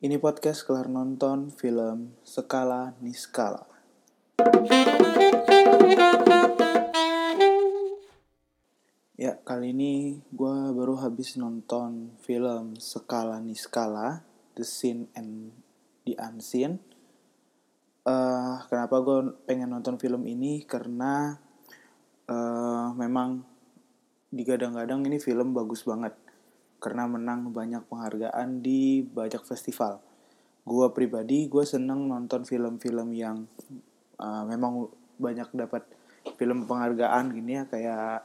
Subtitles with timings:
[0.00, 3.68] Ini podcast kelar nonton film Skala Niskala.
[9.20, 14.24] Ya, kali ini gue baru habis nonton film Skala Niskala,
[14.56, 15.52] The Scene and
[16.08, 16.80] the Unseen.
[18.00, 20.64] Uh, kenapa gue pengen nonton film ini?
[20.64, 21.36] Karena
[22.24, 23.44] uh, memang
[24.32, 26.16] digadang-gadang ini film bagus banget
[26.80, 30.00] karena menang banyak penghargaan di banyak festival.
[30.64, 33.44] Gue pribadi gue seneng nonton film-film yang
[34.16, 34.88] uh, memang
[35.20, 35.84] banyak dapat
[36.40, 38.24] film penghargaan gini ya kayak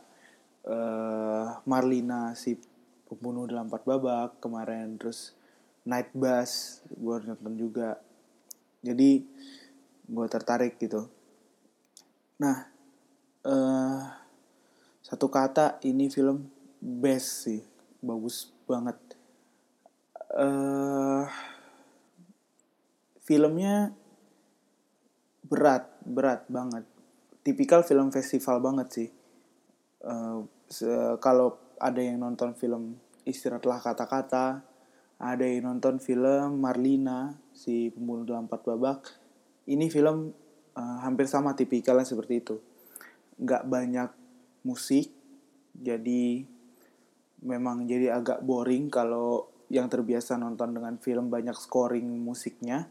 [0.63, 2.55] uh, Marlina si
[3.05, 5.35] pembunuh dalam empat babak kemarin terus
[5.84, 7.99] Night Bus gue nonton juga.
[8.79, 9.20] Jadi
[10.07, 11.12] gue tertarik gitu.
[12.40, 12.71] Nah
[13.43, 13.99] uh,
[15.03, 16.48] satu kata ini film
[16.79, 17.74] best sih
[18.05, 18.97] bagus banget.
[20.35, 21.25] Uh,
[23.25, 23.91] filmnya
[25.49, 26.85] berat berat banget.
[27.41, 29.09] Tipikal film festival banget sih.
[30.05, 30.45] Uh,
[31.17, 34.62] kalau ada yang nonton film istirahatlah kata-kata
[35.15, 38.99] ada yang nonton film Marlina si pembunuh dalam empat babak.
[39.65, 40.35] Ini film
[40.75, 42.55] uh, hampir sama tipikalnya seperti itu.
[43.40, 44.09] Nggak banyak
[44.67, 45.09] musik
[45.75, 46.43] jadi
[47.43, 52.87] memang jadi agak boring kalau yang terbiasa nonton dengan film banyak scoring musiknya.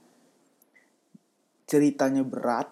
[1.64, 2.68] Ceritanya berat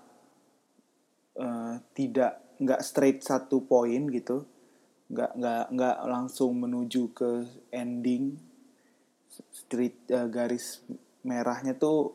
[1.38, 4.44] uh, tidak nggak straight satu poin gitu.
[5.08, 7.30] Nggak nggak nggak langsung menuju ke
[7.72, 8.36] ending.
[9.32, 10.84] Street uh, garis
[11.24, 12.12] merahnya tuh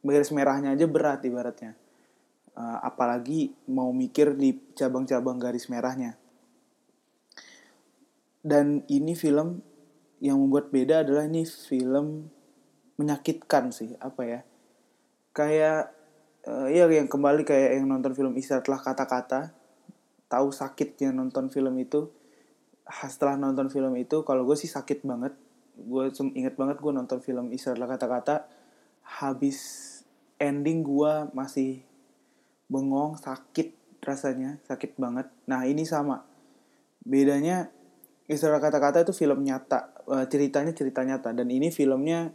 [0.00, 1.76] garis merahnya aja berat ibaratnya.
[2.56, 6.19] Uh, apalagi mau mikir di cabang-cabang garis merahnya
[8.40, 9.60] dan ini film
[10.20, 12.28] yang membuat beda adalah ini film
[13.00, 14.40] menyakitkan sih apa ya.
[15.32, 15.96] Kayak
[16.44, 19.56] uh, ya yang kembali kayak yang nonton film Istirahatlah kata-kata.
[20.28, 22.12] Tahu sakitnya nonton film itu.
[22.84, 25.32] Setelah nonton film itu kalau gue sih sakit banget.
[25.80, 28.44] Gue inget banget gue nonton film Istirahatlah kata-kata.
[29.20, 29.58] Habis
[30.36, 31.80] ending gue masih
[32.68, 35.32] bengong sakit rasanya sakit banget.
[35.48, 36.28] Nah ini sama.
[37.00, 37.72] Bedanya
[38.30, 42.30] Istilah kata-kata itu film nyata, uh, ceritanya cerita nyata dan ini filmnya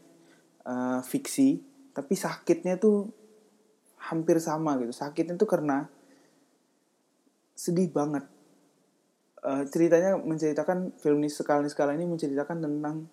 [0.68, 1.64] uh, fiksi,
[1.96, 3.08] tapi sakitnya tuh
[4.12, 4.92] hampir sama gitu.
[4.92, 5.88] Sakitnya tuh karena
[7.56, 8.28] sedih banget.
[9.40, 13.08] Uh, ceritanya menceritakan film ini sekali sekali ini menceritakan tentang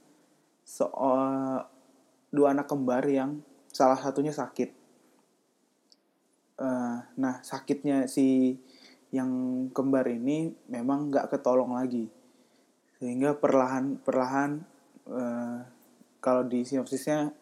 [0.66, 1.62] so, uh,
[2.34, 4.75] dua anak kembar yang salah satunya sakit.
[6.59, 8.59] Uh, nah sakitnya si
[9.15, 9.31] yang
[9.71, 12.10] kembar ini memang nggak ketolong lagi
[13.03, 14.63] sehingga perlahan perlahan
[15.11, 15.59] uh,
[16.23, 17.35] kalau di sinopsisnya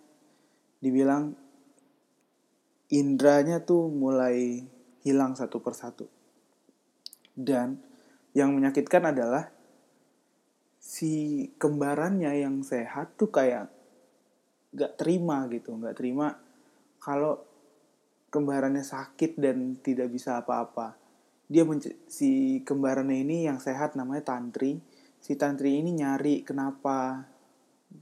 [0.81, 1.37] dibilang
[2.89, 4.65] indranya tuh mulai
[5.05, 6.09] hilang satu persatu.
[7.37, 7.77] Dan
[8.33, 9.53] yang menyakitkan adalah
[10.81, 13.69] si kembarannya yang sehat tuh kayak
[14.73, 16.41] gak terima gitu gak terima
[17.05, 17.37] kalau
[18.33, 20.97] kembarannya sakit dan tidak bisa apa-apa.
[21.53, 21.69] Dia
[22.09, 24.81] si kembarannya ini yang sehat namanya tantri
[25.21, 27.29] si tantri ini nyari kenapa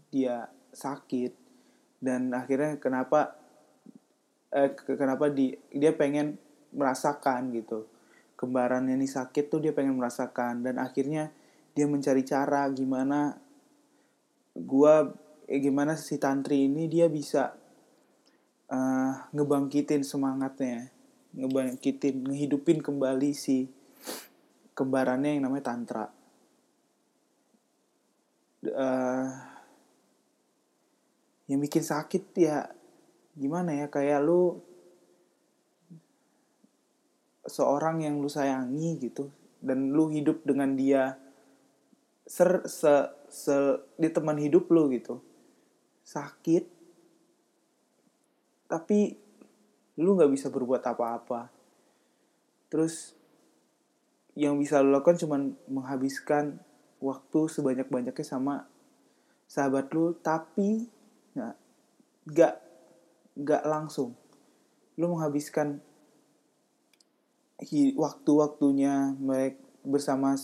[0.08, 1.34] dia sakit
[1.98, 3.34] dan akhirnya kenapa
[4.54, 6.38] eh, kenapa di dia pengen
[6.72, 7.90] merasakan gitu.
[8.38, 11.34] Kembarannya ini sakit tuh dia pengen merasakan dan akhirnya
[11.74, 13.34] dia mencari cara gimana
[14.54, 15.10] gua
[15.50, 17.58] eh, gimana si tantri ini dia bisa
[18.70, 20.94] uh, ngebangkitin semangatnya
[21.34, 23.68] ngebangkitin ngehidupin kembali si
[24.78, 26.17] kembarannya yang namanya tantra
[28.66, 29.26] uh,
[31.48, 32.68] yang bikin sakit ya
[33.38, 34.58] gimana ya kayak lu
[37.48, 39.32] seorang yang lu sayangi gitu
[39.62, 41.16] dan lu hidup dengan dia
[42.28, 43.56] ser se, se
[43.96, 45.22] di teman hidup lu gitu.
[46.04, 46.68] Sakit
[48.68, 49.16] tapi
[49.96, 51.48] lu nggak bisa berbuat apa-apa.
[52.68, 53.16] Terus
[54.36, 56.60] yang bisa lu lakukan cuma menghabiskan
[56.98, 58.66] waktu sebanyak-banyaknya sama
[59.48, 60.86] sahabat lu tapi
[61.34, 61.56] nggak
[62.28, 62.54] nggak
[63.38, 64.18] nggak langsung.
[64.98, 65.78] Lu menghabiskan
[67.94, 70.34] waktu-waktunya mereka bersama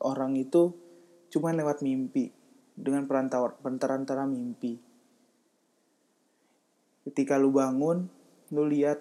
[0.00, 0.72] orang itu
[1.32, 2.30] cuma lewat mimpi
[2.76, 4.78] dengan perantara mimpi.
[7.08, 8.06] Ketika lu bangun
[8.50, 9.00] lu lihat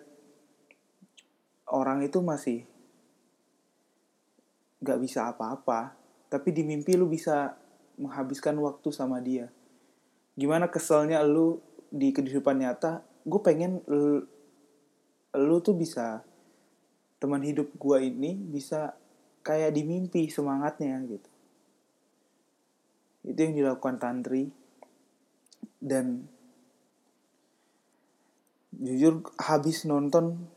[1.70, 2.66] orang itu masih
[4.80, 5.99] nggak bisa apa-apa
[6.30, 7.58] tapi di mimpi lu bisa
[7.98, 9.50] menghabiskan waktu sama dia.
[10.38, 11.60] Gimana keselnya lu
[11.90, 13.02] di kehidupan nyata?
[13.26, 14.24] Gue pengen lu,
[15.36, 16.24] lu tuh bisa
[17.20, 18.96] teman hidup gue ini bisa
[19.44, 21.30] kayak di mimpi semangatnya gitu.
[23.26, 24.54] Itu yang dilakukan Tantri.
[25.80, 26.28] Dan
[28.80, 30.48] jujur habis nonton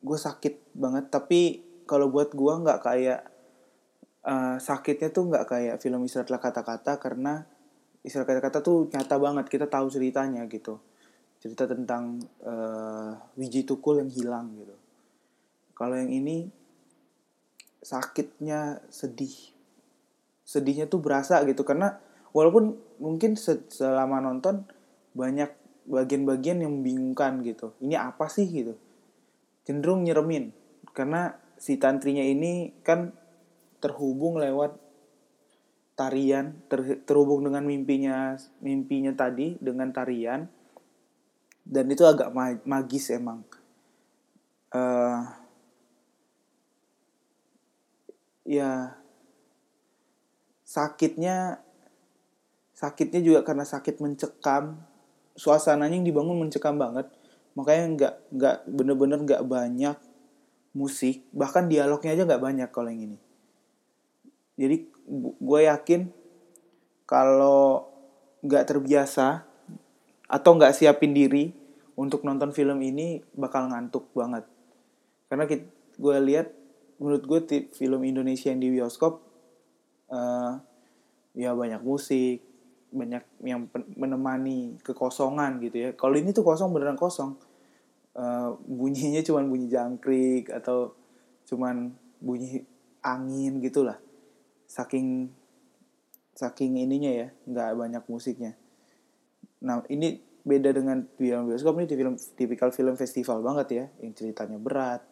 [0.00, 1.12] gue sakit banget.
[1.12, 3.29] Tapi kalau buat gue nggak kayak
[4.24, 7.44] uh, sakitnya tuh nggak kayak film istirahatlah kata-kata karena
[8.04, 10.80] istirahat kata-kata tuh nyata banget kita tahu ceritanya gitu.
[11.40, 14.76] Cerita tentang uh, Wiji Tukul yang hilang gitu.
[15.72, 16.52] Kalau yang ini
[17.80, 19.32] sakitnya sedih.
[20.44, 21.96] Sedihnya tuh berasa gitu karena
[22.36, 24.68] walaupun mungkin selama nonton
[25.16, 25.48] banyak
[25.88, 27.72] bagian-bagian yang membingungkan gitu.
[27.80, 28.76] Ini apa sih gitu?
[29.64, 30.52] Cenderung nyeremin.
[30.92, 33.16] Karena si tantrinya ini kan
[33.80, 34.76] terhubung lewat
[35.96, 38.32] tarian ter, terhubung dengan mimpinya
[38.64, 40.48] mimpinya tadi dengan tarian.
[41.60, 42.32] Dan itu agak
[42.64, 43.44] magis emang.
[44.70, 45.28] Uh,
[48.46, 48.96] ya
[50.64, 51.60] sakitnya
[52.72, 54.80] sakitnya juga karena sakit mencekam.
[55.36, 57.12] Suasananya yang dibangun mencekam banget.
[57.56, 59.96] Makanya nggak nggak bener-bener nggak banyak
[60.72, 61.28] musik.
[61.36, 63.29] Bahkan dialognya aja nggak banyak kalau yang ini
[64.60, 64.76] jadi
[65.40, 66.12] gue yakin
[67.08, 67.88] kalau
[68.44, 69.48] nggak terbiasa
[70.28, 71.48] atau nggak siapin diri
[71.96, 74.44] untuk nonton film ini bakal ngantuk banget.
[75.32, 75.48] Karena
[75.96, 76.52] gue lihat
[77.00, 77.40] menurut gue
[77.72, 79.24] film Indonesia yang di bioskop
[80.12, 80.60] uh,
[81.32, 82.44] ya banyak musik
[82.92, 83.64] banyak yang
[83.96, 85.90] menemani kekosongan gitu ya.
[85.96, 87.32] Kalau ini tuh kosong beneran kosong.
[88.12, 90.92] Uh, bunyinya cuman bunyi jangkrik atau
[91.48, 92.66] cuman bunyi
[93.00, 93.96] angin gitulah
[94.70, 95.34] saking
[96.30, 98.54] saking ininya ya nggak banyak musiknya.
[99.66, 104.56] Nah ini beda dengan film bioskop ini film tipikal film festival banget ya yang ceritanya
[104.56, 105.04] berat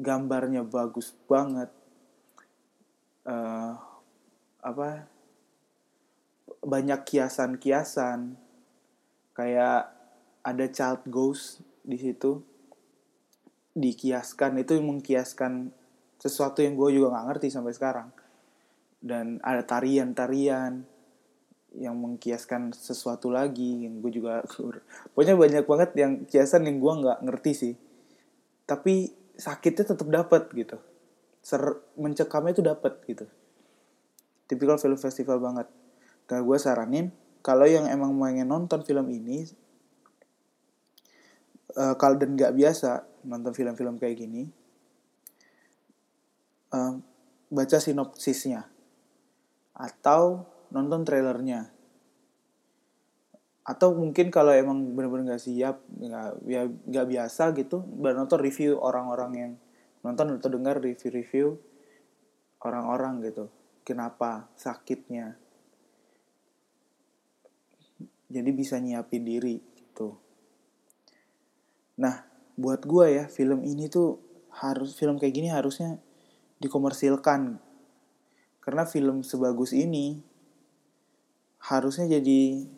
[0.00, 1.68] gambarnya bagus banget
[3.28, 3.76] uh,
[4.64, 5.04] apa
[6.64, 8.40] banyak kiasan-kiasan
[9.36, 9.92] kayak
[10.40, 12.40] ada child ghost di situ
[13.76, 15.72] dikiaskan itu mengkiaskan
[16.20, 18.08] sesuatu yang gue juga nggak ngerti sampai sekarang
[19.00, 20.84] dan ada tarian-tarian
[21.72, 24.44] yang mengkiaskan sesuatu lagi yang gue juga
[25.16, 27.74] pokoknya banyak banget yang kiasan yang gue nggak ngerti sih.
[28.68, 30.78] Tapi sakitnya tetap dapat gitu.
[31.40, 33.26] Ser mencekamnya itu dapat gitu.
[34.46, 35.66] Tipikal film festival banget.
[36.30, 37.10] Nah, gue saranin
[37.40, 39.48] kalau yang emang pengen nonton film ini
[41.74, 44.48] uh, kalau dan nggak biasa nonton film-film kayak gini,
[46.72, 47.00] uh,
[47.50, 48.79] baca sinopsisnya
[49.80, 51.72] atau nonton trailernya.
[53.64, 56.44] Atau mungkin kalau emang bener-bener nggak siap nggak
[56.92, 59.52] ya biasa gitu baru nonton review orang-orang yang
[60.04, 61.56] nonton atau dengar review-review
[62.60, 63.48] orang-orang gitu.
[63.84, 65.40] Kenapa sakitnya?
[68.30, 70.14] Jadi bisa nyiapin diri gitu.
[71.98, 72.28] Nah
[72.60, 74.20] buat gue ya film ini tuh
[74.60, 75.96] harus film kayak gini harusnya
[76.60, 77.69] dikomersilkan
[78.70, 80.22] karena film sebagus ini
[81.58, 82.70] harusnya jadi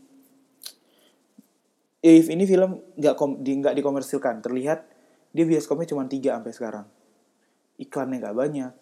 [2.01, 4.89] if ini film nggak kom di nggak dikomersilkan terlihat
[5.37, 6.87] dia bioskopnya cuma tiga sampai sekarang.
[7.77, 8.73] Iklannya nggak banyak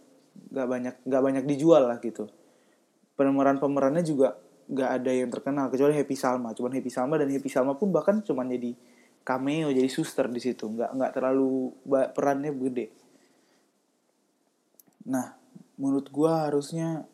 [0.55, 2.31] nggak banyak nggak banyak dijual lah gitu.
[3.19, 4.39] Pemeran pemerannya juga
[4.71, 6.55] nggak ada yang terkenal kecuali Happy Salma.
[6.55, 8.71] Cuman Happy Salma dan Happy Salma pun bahkan cuman jadi
[9.27, 10.71] cameo jadi suster di situ.
[10.71, 11.75] Nggak nggak terlalu
[12.15, 12.87] perannya gede.
[15.11, 15.40] Nah
[15.81, 17.09] menurut gue harusnya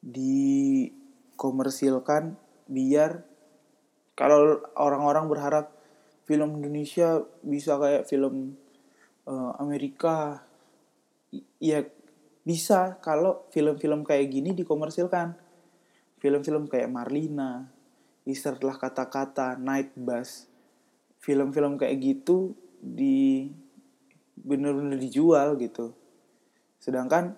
[0.00, 3.28] dikomersilkan biar
[4.16, 5.76] kalau orang-orang berharap
[6.24, 8.56] film Indonesia bisa kayak film
[9.28, 10.48] uh, Amerika
[11.60, 11.84] ya
[12.42, 15.36] bisa kalau film-film kayak gini dikomersilkan
[16.22, 17.66] film-film kayak Marlina,
[18.22, 20.46] Istirahatlah Kata-Kata, Night Bus,
[21.18, 23.50] film-film kayak gitu di
[24.38, 25.90] bener-bener dijual gitu.
[26.78, 27.34] Sedangkan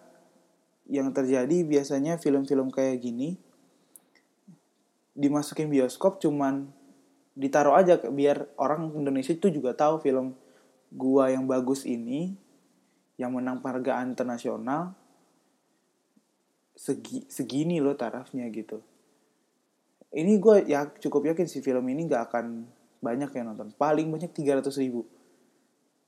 [0.89, 3.41] yang terjadi biasanya film-film kayak gini
[5.17, 6.69] dimasukin bioskop cuman
[7.35, 10.37] ditaruh aja biar orang Indonesia itu juga tahu film
[10.93, 12.37] gua yang bagus ini
[13.17, 14.95] yang menang penghargaan internasional
[16.75, 18.83] segi, segini loh tarafnya gitu.
[20.15, 22.67] Ini gue ya cukup yakin si film ini nggak akan
[23.03, 23.75] banyak yang nonton.
[23.75, 25.07] Paling banyak 300 ribu.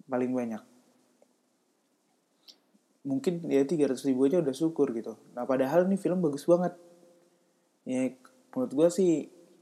[0.06, 0.62] Paling banyak
[3.06, 5.14] mungkin ya 300 ribu aja udah syukur gitu.
[5.38, 6.75] Nah padahal ini film bagus banget.
[7.86, 8.10] Ya
[8.50, 9.10] menurut gue sih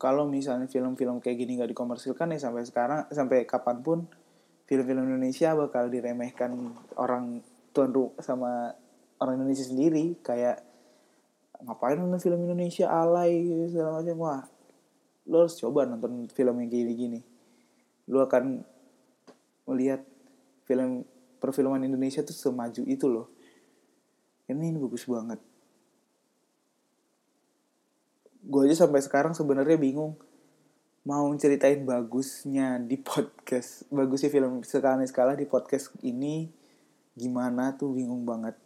[0.00, 4.08] kalau misalnya film-film kayak gini nggak dikomersilkan ya sampai sekarang sampai kapan pun
[4.64, 7.44] film-film Indonesia bakal diremehkan orang
[7.76, 8.72] tuan rumah sama
[9.20, 10.16] orang Indonesia sendiri.
[10.24, 10.64] Kayak
[11.60, 14.16] ngapain nonton film Indonesia alay segala macam.
[14.24, 14.42] Wah
[15.28, 17.20] lo harus coba nonton film yang gini-gini
[18.12, 18.60] lo akan
[19.64, 20.04] melihat
[20.68, 21.04] film
[21.40, 23.33] perfilman Indonesia tuh semaju itu loh
[24.48, 25.40] ini, ini bagus banget.
[28.44, 30.20] Gue aja sampai sekarang sebenarnya bingung
[31.04, 36.48] mau ceritain bagusnya di podcast bagusnya film sekali skala di podcast ini
[37.12, 38.56] gimana tuh bingung banget.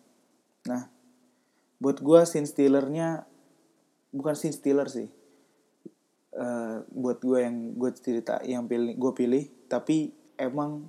[0.70, 0.86] Nah
[1.82, 3.26] buat gue scene stealernya
[4.14, 5.10] bukan scene stealer sih.
[6.38, 10.86] Uh, buat gue yang gue cerita yang pilih gue pilih tapi emang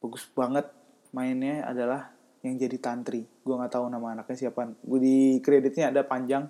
[0.00, 0.64] bagus banget
[1.12, 2.15] mainnya adalah
[2.46, 3.26] yang jadi tantri.
[3.42, 4.70] Gue nggak tahu nama anaknya siapa.
[4.80, 6.46] Gue di kreditnya ada panjang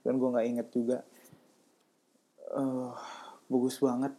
[0.00, 0.98] dan gue nggak inget juga.
[2.54, 2.96] Uh,
[3.52, 4.12] bagus banget.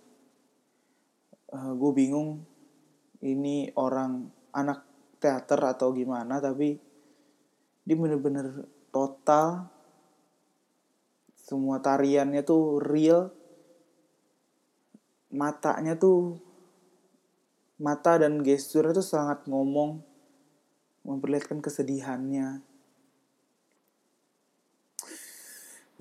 [1.49, 2.45] Uh, eh, gue bingung
[3.25, 4.85] ini orang anak
[5.17, 6.77] teater atau gimana tapi
[7.81, 9.69] dia bener-bener total.
[11.33, 13.33] Semua tariannya tuh real.
[15.33, 16.39] Matanya tuh
[17.75, 20.14] mata dan gesturnya tuh sangat ngomong
[21.05, 22.65] memperlihatkan kesedihannya.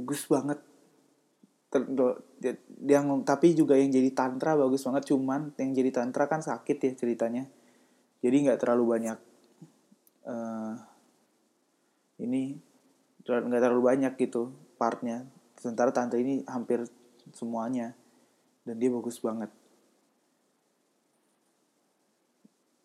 [0.01, 0.59] Bagus banget.
[2.83, 6.93] Yang tapi juga yang jadi tantra bagus banget cuman yang jadi tantra kan sakit ya
[6.97, 7.45] ceritanya.
[8.25, 9.19] Jadi nggak terlalu banyak
[10.25, 10.75] uh,
[12.19, 12.57] ini
[13.25, 15.29] nggak terlalu banyak gitu partnya.
[15.61, 16.89] Sementara tantra ini hampir
[17.37, 17.93] semuanya
[18.65, 19.53] dan dia bagus banget.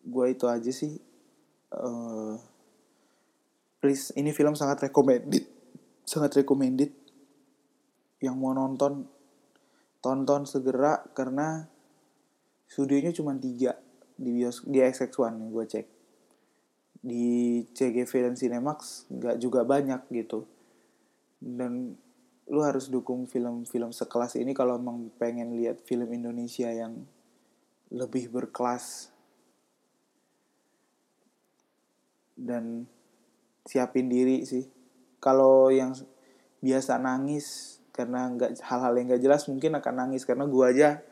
[0.04, 1.09] Gue itu aja sih
[1.74, 2.34] uh,
[3.78, 5.46] please ini film sangat recommended.
[6.04, 6.90] Sangat recommended.
[8.20, 9.08] Yang mau nonton
[10.00, 11.68] tonton segera karena
[12.68, 13.76] studionya cuma tiga
[14.20, 15.86] di bios di XX1 yang gue cek.
[17.00, 17.26] Di
[17.72, 20.44] CGV dan Cinemax nggak juga banyak gitu.
[21.40, 21.96] Dan
[22.50, 27.06] lu harus dukung film-film sekelas ini kalau emang pengen lihat film Indonesia yang
[27.94, 29.14] lebih berkelas
[32.40, 32.88] dan
[33.68, 34.64] siapin diri sih.
[35.20, 35.92] Kalau yang
[36.64, 41.04] biasa nangis karena nggak hal-hal yang nggak jelas mungkin akan nangis karena gua aja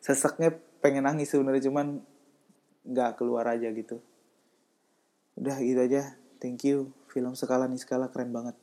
[0.00, 2.00] seseknya pengen nangis sebenarnya cuman
[2.88, 4.00] nggak keluar aja gitu.
[5.36, 6.16] Udah gitu aja.
[6.40, 6.92] Thank you.
[7.12, 8.56] Film skala nih skala keren banget